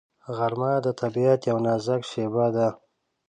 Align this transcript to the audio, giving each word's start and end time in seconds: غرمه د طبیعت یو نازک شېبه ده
غرمه 0.35 0.73
د 0.85 0.87
طبیعت 1.01 1.39
یو 1.49 1.57
نازک 1.65 2.01
شېبه 2.11 2.45
ده 2.55 2.67